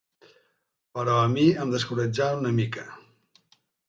Però 0.95 1.17
a 1.25 1.27
mi 1.33 1.43
em 1.63 1.73
descoratjà 1.75 2.31
una 2.39 2.55
mica 2.61 2.87